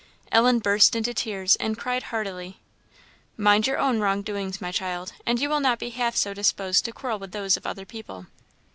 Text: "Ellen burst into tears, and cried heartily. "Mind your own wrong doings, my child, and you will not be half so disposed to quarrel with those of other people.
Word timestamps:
"Ellen 0.31 0.57
burst 0.57 0.95
into 0.95 1.13
tears, 1.13 1.55
and 1.57 1.77
cried 1.77 2.01
heartily. 2.09 2.59
"Mind 3.37 3.67
your 3.67 3.77
own 3.77 3.99
wrong 3.99 4.23
doings, 4.23 4.59
my 4.59 4.71
child, 4.71 5.13
and 5.27 5.39
you 5.39 5.47
will 5.47 5.59
not 5.59 5.77
be 5.77 5.91
half 5.91 6.15
so 6.15 6.33
disposed 6.33 6.85
to 6.85 6.91
quarrel 6.91 7.19
with 7.19 7.33
those 7.33 7.55
of 7.55 7.67
other 7.67 7.85
people. 7.85 8.25